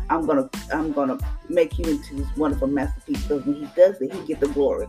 I'm 0.09 0.25
gonna 0.25 0.49
I'm 0.73 0.91
gonna 0.91 1.19
make 1.49 1.77
you 1.77 1.85
into 1.85 2.15
this 2.15 2.35
wonderful 2.35 2.67
masterpiece. 2.67 3.21
Because 3.21 3.45
when 3.45 3.55
he 3.57 3.67
does 3.75 4.01
it, 4.01 4.11
he 4.11 4.19
get 4.25 4.39
the 4.39 4.47
glory. 4.47 4.87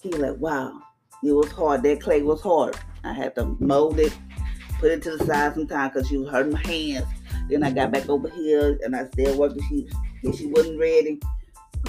He 0.00 0.10
like, 0.10 0.36
wow, 0.38 0.80
it 1.24 1.32
was 1.32 1.50
hard. 1.50 1.82
That 1.82 2.00
clay 2.00 2.22
was 2.22 2.40
hard. 2.40 2.76
I 3.04 3.12
had 3.12 3.34
to 3.36 3.56
mold 3.60 4.00
it, 4.00 4.16
put 4.78 4.90
it 4.90 5.02
to 5.02 5.16
the 5.16 5.24
side 5.24 5.54
sometimes 5.54 5.92
because 5.92 6.08
she 6.08 6.16
was 6.16 6.28
hurting 6.28 6.52
my 6.52 6.66
hands. 6.66 7.06
Then 7.48 7.62
I 7.62 7.70
got 7.70 7.92
back 7.92 8.08
over 8.08 8.28
here 8.28 8.78
and 8.84 8.94
I 8.94 9.06
still 9.08 9.36
worked. 9.38 9.60
She 9.68 9.88
she 10.36 10.46
wasn't 10.46 10.80
ready. 10.80 11.20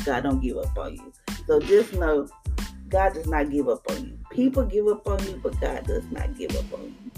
God 0.06 0.24
don't 0.24 0.40
give 0.40 0.58
up 0.58 0.78
on 0.78 0.96
you. 0.96 1.14
So 1.48 1.60
just 1.60 1.94
know 1.94 2.28
God 2.90 3.14
does 3.14 3.28
not 3.28 3.50
give 3.50 3.68
up 3.68 3.90
on 3.90 4.06
you. 4.06 4.18
People 4.32 4.64
give 4.64 4.88
up 4.88 5.08
on 5.08 5.24
you, 5.26 5.40
but 5.42 5.60
God 5.60 5.86
does 5.86 6.06
not 6.12 6.38
give 6.38 6.56
up 6.56 6.74
on 6.74 6.84
you. 6.84 7.12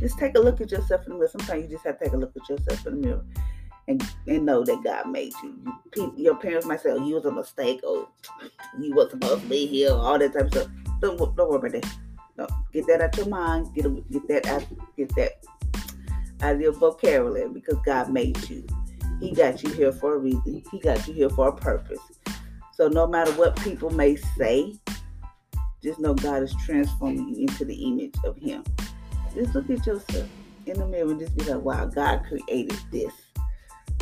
Just 0.00 0.18
take 0.18 0.36
a 0.36 0.40
look 0.40 0.60
at 0.60 0.70
yourself 0.70 1.04
in 1.06 1.12
the 1.12 1.18
mirror. 1.18 1.28
Sometimes 1.28 1.62
you 1.62 1.68
just 1.68 1.84
have 1.84 1.98
to 1.98 2.04
take 2.04 2.14
a 2.14 2.16
look 2.16 2.32
at 2.36 2.48
yourself 2.48 2.86
in 2.86 3.00
the 3.00 3.06
mirror 3.06 3.24
and, 3.88 4.02
and 4.26 4.44
know 4.44 4.64
that 4.64 4.82
God 4.82 5.10
made 5.10 5.32
you. 5.42 5.56
you 5.96 6.14
your 6.16 6.36
parents 6.36 6.66
might 6.66 6.80
say, 6.80 6.90
oh, 6.90 7.06
you 7.06 7.14
was 7.14 7.24
a 7.24 7.30
mistake, 7.30 7.80
or 7.86 8.08
you 8.80 8.94
wasn't 8.94 9.22
supposed 9.22 9.42
to 9.42 9.48
be 9.48 9.66
here, 9.66 9.92
all 9.92 10.18
that 10.18 10.32
type 10.32 10.42
of 10.42 10.50
stuff. 10.52 10.68
Don't, 11.00 11.18
don't 11.18 11.48
worry 11.48 11.68
about 11.68 11.72
that. 11.72 11.96
No, 12.36 12.46
get 12.72 12.86
that 12.86 13.00
out 13.00 13.16
your 13.16 13.26
mind. 13.26 13.74
Get, 13.74 13.84
get 14.10 14.28
that 14.28 14.46
out. 14.46 14.66
Get 14.96 15.14
that 15.16 15.32
out 16.42 16.54
of 16.56 16.60
your 16.60 16.72
vocabulary 16.72 17.48
because 17.48 17.78
God 17.84 18.12
made 18.12 18.36
you. 18.48 18.66
He 19.20 19.32
got 19.32 19.62
you 19.62 19.70
here 19.70 19.92
for 19.92 20.14
a 20.14 20.18
reason. 20.18 20.62
He 20.70 20.78
got 20.78 21.06
you 21.08 21.14
here 21.14 21.30
for 21.30 21.48
a 21.48 21.56
purpose. 21.56 22.00
So 22.74 22.88
no 22.88 23.06
matter 23.06 23.32
what 23.32 23.56
people 23.56 23.88
may 23.90 24.16
say, 24.16 24.74
just 25.82 25.98
know 25.98 26.14
God 26.14 26.42
is 26.42 26.54
transforming 26.64 27.28
you 27.28 27.46
into 27.46 27.64
the 27.64 27.74
image 27.74 28.14
of 28.24 28.36
Him. 28.36 28.64
Just 29.34 29.54
look 29.54 29.70
at 29.70 29.86
yourself 29.86 30.28
in 30.66 30.78
the 30.78 30.86
mirror 30.86 31.10
and 31.10 31.20
just 31.20 31.36
be 31.36 31.44
like, 31.44 31.62
wow, 31.62 31.86
God 31.86 32.24
created 32.28 32.78
this. 32.90 33.12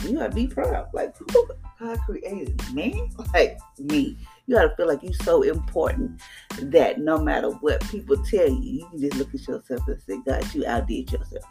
You 0.03 0.19
gotta 0.19 0.35
be 0.35 0.47
proud. 0.47 0.89
Like, 0.93 1.17
who 1.17 1.47
God 1.81 1.99
created 2.01 2.61
me? 2.73 3.11
Like 3.33 3.59
me. 3.79 4.19
You 4.47 4.57
gotta 4.57 4.75
feel 4.77 4.87
like 4.87 5.03
you're 5.03 5.13
so 5.13 5.43
important 5.43 6.21
that 6.61 7.01
no 7.01 7.19
matter 7.19 7.49
what 7.49 7.81
people 7.89 8.17
tell 8.25 8.49
you, 8.49 8.61
you 8.61 8.89
can 8.91 9.01
just 9.01 9.17
look 9.17 9.29
at 9.29 9.47
yourself 9.47 9.89
and 9.89 10.03
say, 10.03 10.19
God, 10.27 10.55
you 10.55 10.67
outdid 10.67 11.11
yourself. 11.11 11.45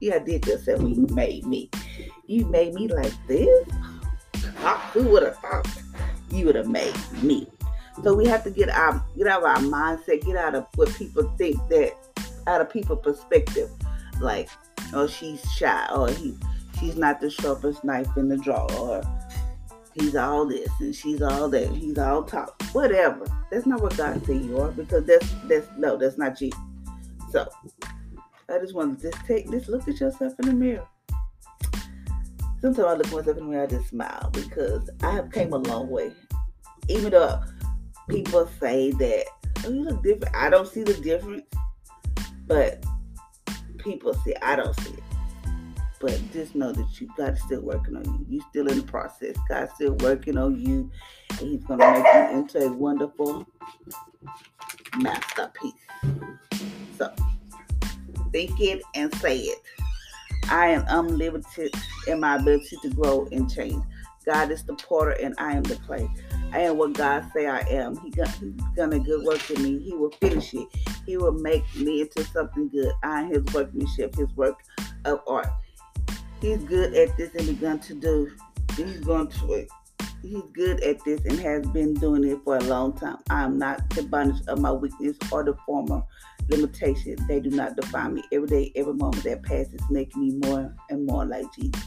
you 0.00 0.12
outdid 0.12 0.46
yourself 0.46 0.80
when 0.80 0.94
you 0.94 1.06
made 1.14 1.44
me. 1.44 1.70
You 2.26 2.46
made 2.46 2.74
me 2.74 2.88
like 2.88 3.12
this? 3.26 3.68
Who 4.92 5.02
would 5.10 5.24
have 5.24 5.36
thought 5.38 5.68
you 6.30 6.46
would 6.46 6.54
have 6.54 6.68
made 6.68 6.94
me? 7.22 7.46
So 8.02 8.14
we 8.14 8.26
have 8.26 8.42
to 8.44 8.50
get 8.50 8.70
our 8.70 9.04
get 9.16 9.26
out 9.26 9.42
of 9.42 9.48
our 9.48 9.58
mindset, 9.58 10.24
get 10.24 10.36
out 10.36 10.54
of 10.54 10.66
what 10.74 10.92
people 10.94 11.32
think 11.36 11.56
that 11.68 11.92
out 12.46 12.60
of 12.60 12.70
people 12.70 12.96
perspective. 12.96 13.70
Like, 14.20 14.48
oh 14.94 15.06
she's 15.06 15.42
shy 15.52 15.86
or 15.94 16.08
he 16.08 16.36
she's 16.78 16.96
not 16.96 17.20
the 17.20 17.30
sharpest 17.30 17.84
knife 17.84 18.08
in 18.16 18.28
the 18.28 18.36
drawer 18.36 18.70
or 18.72 19.02
he's 19.94 20.16
all 20.16 20.46
this 20.46 20.68
and 20.80 20.94
she's 20.94 21.22
all 21.22 21.48
that, 21.48 21.68
he's 21.70 21.98
all 21.98 22.22
talk. 22.22 22.60
Whatever. 22.72 23.26
That's 23.50 23.66
not 23.66 23.80
what 23.80 23.96
God 23.96 24.24
said 24.26 24.42
you 24.42 24.58
are 24.60 24.70
because 24.70 25.04
that's 25.04 25.30
that's 25.44 25.68
no, 25.78 25.96
that's 25.96 26.18
not 26.18 26.40
you. 26.40 26.50
So 27.30 27.48
I 28.48 28.58
just 28.58 28.74
want 28.74 29.00
to 29.00 29.10
just 29.10 29.24
take 29.26 29.50
this 29.50 29.68
look 29.68 29.88
at 29.88 30.00
yourself 30.00 30.34
in 30.40 30.46
the 30.46 30.54
mirror. 30.54 30.86
Sometimes 32.60 32.86
I 32.86 32.94
look 32.94 33.06
at 33.06 33.12
myself 33.12 33.36
in 33.36 33.44
the 33.44 33.50
mirror, 33.50 33.64
I 33.64 33.66
just 33.66 33.88
smile 33.88 34.30
because 34.32 34.88
I 35.02 35.10
have 35.12 35.30
came 35.30 35.52
a 35.52 35.58
long 35.58 35.88
way. 35.90 36.12
Even 36.88 37.10
though 37.10 37.40
people 38.08 38.48
say 38.60 38.90
that, 38.92 39.24
oh, 39.64 39.70
you 39.70 39.84
look 39.84 40.02
different. 40.02 40.34
I 40.34 40.50
don't 40.50 40.68
see 40.68 40.82
the 40.82 40.94
difference, 40.94 41.44
but 42.46 42.84
people 43.78 44.14
see. 44.14 44.34
I 44.42 44.56
don't 44.56 44.74
see 44.80 44.94
it. 44.94 45.13
But 46.04 46.20
just 46.34 46.54
know 46.54 46.70
that 46.70 47.00
you 47.00 47.08
God 47.16 47.32
is 47.32 47.42
still 47.44 47.62
working 47.62 47.96
on 47.96 48.04
you. 48.04 48.26
You 48.28 48.44
still 48.50 48.68
in 48.68 48.76
the 48.76 48.82
process. 48.82 49.36
God's 49.48 49.72
still 49.76 49.94
working 49.94 50.36
on 50.36 50.60
you, 50.60 50.90
and 51.40 51.48
He's 51.48 51.64
gonna 51.64 51.92
make 51.92 52.04
you 52.04 52.38
into 52.38 52.58
a 52.58 52.70
wonderful 52.70 53.46
masterpiece. 54.98 55.72
So 56.98 57.10
think 58.32 58.60
it 58.60 58.82
and 58.94 59.14
say 59.14 59.38
it. 59.38 59.58
I 60.50 60.66
am 60.66 60.84
unlimited 60.88 61.74
in 62.06 62.20
my 62.20 62.36
ability 62.36 62.76
to 62.82 62.90
grow 62.90 63.26
and 63.32 63.50
change. 63.50 63.82
God 64.26 64.50
is 64.50 64.62
the 64.62 64.74
porter 64.74 65.12
and 65.12 65.34
I 65.38 65.52
am 65.52 65.62
the 65.62 65.76
clay. 65.76 66.06
I 66.52 66.60
am 66.60 66.76
what 66.76 66.92
God 66.92 67.24
say 67.34 67.46
I 67.46 67.60
am. 67.60 67.96
He 68.00 68.10
got, 68.10 68.28
he's 68.28 68.52
gonna 68.76 68.98
good 68.98 69.24
work 69.24 69.50
in 69.50 69.62
me. 69.62 69.78
He 69.78 69.94
will 69.94 70.12
finish 70.20 70.52
it. 70.52 70.68
He 71.06 71.16
will 71.16 71.32
make 71.32 71.64
me 71.74 72.02
into 72.02 72.24
something 72.24 72.68
good. 72.68 72.92
I 73.02 73.22
am 73.22 73.30
his 73.30 73.54
workmanship, 73.54 74.14
his 74.16 74.28
work 74.36 74.58
of 75.06 75.20
art. 75.26 75.48
He's 76.44 76.62
good 76.64 76.92
at 76.92 77.16
this 77.16 77.34
and 77.36 77.46
begun 77.46 77.78
to 77.78 77.94
do. 77.94 78.30
He's 78.76 79.00
going 79.00 79.28
to 79.28 79.52
it. 79.54 79.68
he's 80.20 80.42
good 80.52 80.82
at 80.82 81.02
this 81.02 81.24
and 81.24 81.40
has 81.40 81.66
been 81.68 81.94
doing 81.94 82.22
it 82.22 82.38
for 82.44 82.58
a 82.58 82.64
long 82.64 82.92
time. 82.92 83.16
I 83.30 83.44
am 83.44 83.58
not 83.58 83.88
the 83.88 84.02
bondage 84.02 84.46
of 84.48 84.60
my 84.60 84.70
weakness 84.70 85.16
or 85.32 85.42
the 85.42 85.56
former 85.64 86.02
limitations. 86.50 87.26
They 87.28 87.40
do 87.40 87.48
not 87.48 87.76
define 87.76 88.16
me. 88.16 88.24
Every 88.30 88.46
day, 88.46 88.72
every 88.76 88.92
moment 88.92 89.24
that 89.24 89.42
passes, 89.42 89.80
making 89.88 90.20
me 90.20 90.46
more 90.46 90.76
and 90.90 91.06
more 91.06 91.24
like 91.24 91.46
Jesus. 91.54 91.82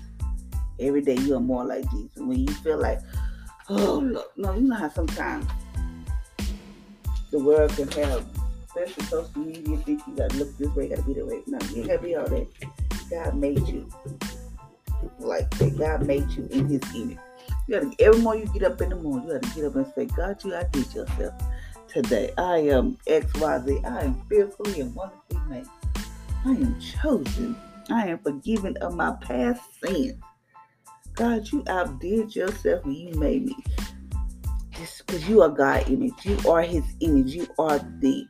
Every 0.79 1.01
day, 1.01 1.17
you 1.17 1.35
are 1.35 1.39
more 1.39 1.63
like 1.63 1.87
Jesus. 1.91 2.17
When 2.17 2.39
you 2.39 2.51
feel 2.55 2.79
like, 2.79 3.01
oh, 3.69 3.99
look, 3.99 4.35
no, 4.37 4.55
you 4.55 4.61
know 4.61 4.75
how 4.75 4.89
sometimes 4.89 5.45
the 7.29 7.37
world 7.37 7.69
can 7.75 7.89
have, 7.89 8.25
especially 8.65 9.03
social 9.03 9.39
media, 9.39 9.77
think 9.77 10.01
you 10.07 10.15
gotta 10.15 10.35
look 10.35 10.57
this 10.57 10.69
way, 10.69 10.85
you 10.85 10.95
gotta 10.95 11.03
be 11.03 11.13
that 11.13 11.27
way. 11.27 11.43
No, 11.45 11.59
you 11.75 11.85
gotta 11.85 11.99
be 11.99 12.15
all 12.15 12.27
that. 12.27 12.47
God 13.11 13.35
made 13.35 13.65
you 13.67 13.87
like 15.19 15.49
that. 15.57 15.77
God 15.77 16.05
made 16.05 16.29
you 16.31 16.47
in 16.51 16.67
His 16.67 16.81
image. 16.95 17.17
You 17.67 17.79
gotta 17.79 17.95
every 17.99 18.21
morning 18.21 18.47
you 18.47 18.59
get 18.59 18.71
up 18.71 18.81
in 18.81 18.89
the 18.89 18.95
morning, 18.95 19.27
you 19.27 19.39
gotta 19.39 19.55
get 19.55 19.65
up 19.65 19.75
and 19.75 19.93
say, 19.93 20.05
God, 20.05 20.43
you 20.43 20.55
outdid 20.55 20.93
yourself 20.93 21.33
today. 21.87 22.31
I 22.37 22.57
am 22.59 22.97
XYZ. 23.07 23.85
I 23.85 24.01
am 24.03 24.21
fearfully 24.29 24.81
and 24.81 24.95
wonderfully 24.95 25.39
made. 25.49 25.67
I 26.45 26.51
am 26.51 26.79
chosen. 26.79 27.55
I 27.89 28.07
am 28.07 28.19
forgiven 28.19 28.77
of 28.77 28.93
my 28.93 29.15
past 29.21 29.61
sins. 29.83 30.21
God, 31.13 31.47
you 31.51 31.63
outdid 31.67 32.35
yourself 32.35 32.85
when 32.85 32.95
you 32.95 33.13
made 33.15 33.45
me. 33.45 33.55
Just 34.71 35.05
because 35.05 35.27
you 35.27 35.41
are 35.41 35.49
God 35.49 35.89
image. 35.89 36.13
You 36.23 36.37
are 36.49 36.61
his 36.61 36.83
image. 36.99 37.33
You 37.33 37.47
are 37.57 37.79
the 37.99 38.27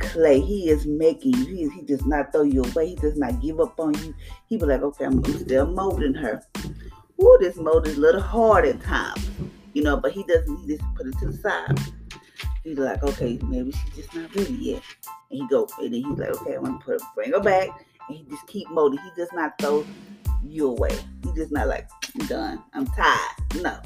clay. 0.00 0.40
He 0.40 0.68
is 0.68 0.86
making 0.86 1.34
you. 1.34 1.46
He, 1.46 1.68
he 1.68 1.82
does 1.82 2.04
not 2.04 2.32
throw 2.32 2.42
you 2.42 2.64
away. 2.64 2.88
He 2.88 2.96
does 2.96 3.16
not 3.16 3.40
give 3.40 3.60
up 3.60 3.78
on 3.78 3.94
you. 4.02 4.14
He 4.46 4.56
be 4.56 4.64
like, 4.64 4.82
okay, 4.82 5.04
I'm, 5.04 5.24
I'm 5.24 5.38
still 5.38 5.66
molding 5.66 6.14
her. 6.14 6.42
Ooh, 7.22 7.38
this 7.40 7.56
mold 7.56 7.86
is 7.86 7.96
a 7.96 8.00
little 8.00 8.20
hard 8.20 8.64
at 8.66 8.80
times. 8.82 9.30
You 9.74 9.82
know, 9.82 9.96
but 9.96 10.12
he 10.12 10.24
doesn't, 10.24 10.56
he 10.56 10.66
just 10.66 10.84
put 10.96 11.06
it 11.06 11.18
to 11.18 11.26
the 11.26 11.38
side 11.38 11.78
he's 12.64 12.78
like, 12.78 13.02
okay, 13.02 13.38
maybe 13.44 13.72
she's 13.72 14.04
just 14.04 14.14
not 14.14 14.34
ready 14.34 14.54
yet. 14.54 14.82
And 15.30 15.42
he 15.42 15.48
go, 15.48 15.68
and 15.78 15.92
then 15.92 16.04
he's 16.04 16.18
like, 16.18 16.30
okay, 16.40 16.54
I'm 16.54 16.64
gonna 16.64 16.78
put 16.78 17.00
bring 17.14 17.32
her 17.32 17.40
back, 17.40 17.68
and 18.08 18.18
he 18.18 18.24
just 18.24 18.46
keep 18.46 18.68
molding. 18.70 18.98
He 18.98 19.10
does 19.16 19.32
not 19.32 19.58
throw 19.58 19.84
you 20.44 20.68
away. 20.68 20.96
He 21.24 21.32
just 21.34 21.52
not 21.52 21.68
like, 21.68 21.88
I'm 22.18 22.26
done, 22.26 22.62
I'm 22.74 22.86
tired. 22.86 23.62
No, 23.62 23.78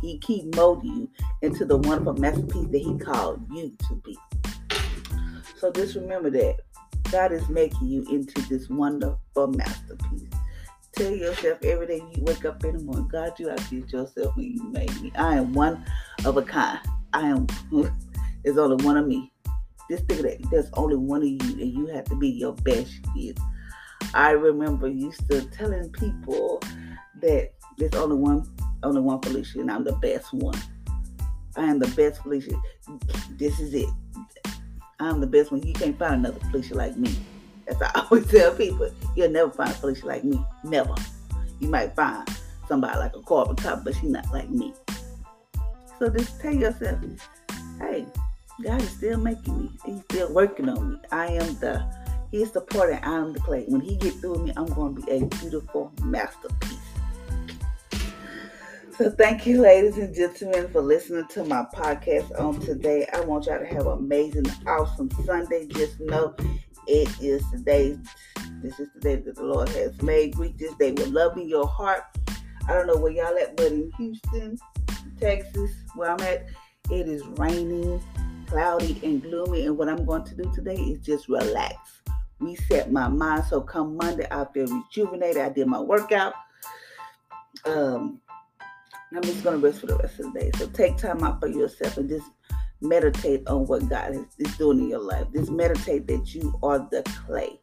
he 0.00 0.18
keep 0.18 0.54
molding 0.54 0.96
you 0.96 1.10
into 1.42 1.64
the 1.64 1.76
wonderful 1.76 2.14
masterpiece 2.14 2.68
that 2.68 2.78
he 2.78 2.98
called 2.98 3.44
you 3.52 3.76
to 3.88 3.94
be. 3.96 4.16
So 5.62 5.70
just 5.70 5.94
remember 5.94 6.28
that 6.30 6.56
God 7.12 7.30
is 7.30 7.48
making 7.48 7.86
you 7.86 8.04
into 8.10 8.42
this 8.48 8.68
wonderful 8.68 9.46
masterpiece. 9.46 10.28
Tell 10.96 11.12
yourself 11.12 11.62
every 11.62 11.86
day 11.86 11.98
you 11.98 12.24
wake 12.24 12.44
up 12.44 12.64
in 12.64 12.78
the 12.78 12.82
morning, 12.82 13.06
God, 13.06 13.38
you 13.38 13.48
outdid 13.48 13.92
yourself 13.92 14.36
when 14.36 14.54
you 14.54 14.64
made 14.72 15.00
me. 15.00 15.12
I 15.14 15.36
am 15.36 15.52
one 15.52 15.86
of 16.24 16.36
a 16.36 16.42
kind. 16.42 16.80
I 17.12 17.28
am 17.28 17.46
There's 18.42 18.58
only 18.58 18.84
one 18.84 18.96
of 18.96 19.06
me. 19.06 19.32
Just 19.88 20.08
think 20.08 20.18
of 20.18 20.26
that. 20.26 20.50
There's 20.50 20.68
only 20.72 20.96
one 20.96 21.22
of 21.22 21.28
you, 21.28 21.38
and 21.38 21.72
you 21.72 21.86
have 21.94 22.06
to 22.06 22.16
be 22.16 22.28
your 22.28 22.54
best 22.54 22.94
you. 23.14 23.32
I 24.14 24.30
remember 24.30 24.88
used 24.88 25.30
to 25.30 25.42
telling 25.42 25.90
people 25.90 26.60
that 27.20 27.52
there's 27.78 27.94
only 27.94 28.16
one, 28.16 28.52
only 28.82 29.00
one 29.00 29.22
Felicia, 29.22 29.60
and 29.60 29.70
I'm 29.70 29.84
the 29.84 29.92
best 29.92 30.32
one. 30.32 30.60
I 31.56 31.66
am 31.66 31.78
the 31.78 31.86
best 31.94 32.20
Felicia. 32.24 32.60
This 33.38 33.60
is 33.60 33.74
it. 33.74 33.88
I'm 35.00 35.20
the 35.20 35.26
best 35.26 35.50
one. 35.50 35.62
You 35.62 35.72
can't 35.72 35.98
find 35.98 36.24
another 36.26 36.40
Felicia 36.50 36.74
like 36.74 36.96
me. 36.96 37.14
That's 37.66 37.82
I 37.82 38.06
always 38.10 38.26
tell 38.30 38.54
people. 38.54 38.90
You'll 39.16 39.30
never 39.30 39.50
find 39.50 39.70
a 39.70 39.74
Felicia 39.74 40.06
like 40.06 40.24
me. 40.24 40.44
Never. 40.64 40.94
You 41.60 41.68
might 41.68 41.94
find 41.94 42.28
somebody 42.68 42.98
like 42.98 43.16
a 43.16 43.20
Corbin 43.20 43.56
Cop, 43.56 43.84
but 43.84 43.94
she's 43.94 44.10
not 44.10 44.30
like 44.32 44.50
me. 44.50 44.74
So 45.98 46.08
just 46.08 46.40
tell 46.40 46.54
yourself, 46.54 46.98
hey, 47.78 48.06
God 48.62 48.80
is 48.80 48.90
still 48.90 49.18
making 49.18 49.58
me. 49.58 49.70
He's 49.84 50.00
still 50.02 50.32
working 50.32 50.68
on 50.68 50.92
me. 50.92 50.98
I 51.10 51.26
am 51.26 51.54
the 51.58 51.84
He's 52.32 52.50
the 52.50 52.62
part 52.62 52.90
and 52.90 53.04
I 53.04 53.18
am 53.18 53.34
the 53.34 53.40
clay. 53.40 53.64
When 53.68 53.82
He 53.82 53.94
get 53.96 54.14
through 54.14 54.44
me, 54.44 54.52
I'm 54.56 54.66
going 54.66 54.94
to 54.96 55.02
be 55.02 55.12
a 55.12 55.26
beautiful 55.26 55.92
masterpiece. 56.02 56.81
So 58.98 59.10
thank 59.10 59.46
you, 59.46 59.62
ladies 59.62 59.96
and 59.96 60.14
gentlemen, 60.14 60.68
for 60.70 60.82
listening 60.82 61.26
to 61.28 61.44
my 61.44 61.64
podcast 61.74 62.38
on 62.38 62.60
today. 62.60 63.06
I 63.14 63.20
want 63.20 63.46
y'all 63.46 63.58
to 63.58 63.64
have 63.64 63.86
an 63.86 63.92
amazing, 63.92 64.44
awesome 64.66 65.10
Sunday. 65.24 65.66
Just 65.66 65.98
know 65.98 66.34
it 66.86 67.08
is 67.18 67.42
the 67.52 67.58
day. 67.58 67.98
This 68.62 68.78
is 68.78 68.90
the 68.94 69.00
day 69.00 69.16
that 69.16 69.36
the 69.36 69.44
Lord 69.44 69.70
has 69.70 70.00
made. 70.02 70.34
Greet 70.34 70.58
this 70.58 70.74
day 70.74 70.92
with 70.92 71.08
love 71.08 71.38
in 71.38 71.48
your 71.48 71.66
heart. 71.66 72.02
I 72.68 72.74
don't 72.74 72.86
know 72.86 72.98
where 72.98 73.12
y'all 73.12 73.34
at, 73.38 73.56
but 73.56 73.72
in 73.72 73.90
Houston, 73.96 74.58
Texas, 75.18 75.70
where 75.94 76.10
I'm 76.10 76.20
at, 76.20 76.48
it 76.90 77.08
is 77.08 77.22
raining 77.38 78.02
cloudy 78.46 79.00
and 79.02 79.22
gloomy. 79.22 79.64
And 79.64 79.78
what 79.78 79.88
I'm 79.88 80.04
going 80.04 80.24
to 80.24 80.34
do 80.34 80.52
today 80.54 80.76
is 80.76 81.00
just 81.00 81.30
relax, 81.30 81.76
reset 82.40 82.92
my 82.92 83.08
mind. 83.08 83.44
So 83.48 83.62
come 83.62 83.96
Monday, 83.96 84.26
I 84.30 84.44
feel 84.52 84.66
rejuvenated. 84.66 85.40
I 85.40 85.48
did 85.48 85.66
my 85.66 85.80
workout. 85.80 86.34
Um, 87.64 88.20
I'm 89.14 89.22
just 89.22 89.44
going 89.44 89.60
to 89.60 89.66
rest 89.66 89.80
for 89.80 89.86
the 89.86 89.96
rest 89.96 90.20
of 90.20 90.32
the 90.32 90.40
day. 90.40 90.50
So 90.56 90.66
take 90.68 90.96
time 90.96 91.22
out 91.22 91.40
for 91.40 91.48
yourself 91.48 91.96
and 91.98 92.08
just 92.08 92.26
meditate 92.80 93.46
on 93.46 93.66
what 93.66 93.88
God 93.88 94.14
is, 94.14 94.56
doing 94.56 94.80
in 94.80 94.88
your 94.88 95.00
life. 95.00 95.26
Just 95.34 95.50
meditate 95.50 96.06
that 96.08 96.34
you 96.34 96.58
are 96.62 96.78
the 96.90 97.02
clay. 97.26 97.60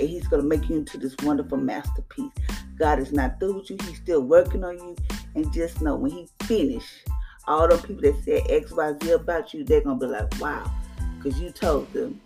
And 0.00 0.08
He's 0.08 0.26
going 0.26 0.42
to 0.42 0.48
make 0.48 0.68
you 0.68 0.76
into 0.76 0.98
this 0.98 1.14
wonderful 1.22 1.58
masterpiece. 1.58 2.32
God 2.78 2.98
is 2.98 3.12
not 3.12 3.38
through 3.38 3.60
with 3.60 3.70
you. 3.70 3.76
He's 3.82 3.98
still 3.98 4.22
working 4.22 4.64
on 4.64 4.78
you. 4.78 4.96
And 5.34 5.52
just 5.52 5.80
know 5.80 5.96
when 5.96 6.10
He 6.10 6.28
finish, 6.44 7.04
all 7.46 7.68
the 7.68 7.76
people 7.78 8.02
that 8.02 8.24
said 8.24 8.42
X, 8.48 8.72
Y, 8.72 8.92
Z 9.02 9.10
about 9.10 9.52
you, 9.52 9.64
they're 9.64 9.82
gonna 9.82 9.98
be 9.98 10.06
like, 10.06 10.40
wow, 10.40 10.70
because 11.16 11.38
you 11.38 11.50
told 11.50 11.92
them 11.92 12.20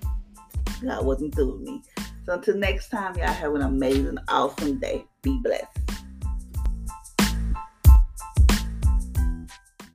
God 0.82 1.04
wasn't 1.04 1.34
through 1.34 1.52
with 1.52 1.60
me. 1.62 1.82
So 2.24 2.34
until 2.34 2.56
next 2.56 2.90
time, 2.90 3.16
y'all 3.16 3.26
have 3.28 3.54
an 3.54 3.62
amazing, 3.62 4.18
awesome 4.28 4.78
day. 4.78 5.04
Be 5.22 5.38
blessed. 5.42 5.87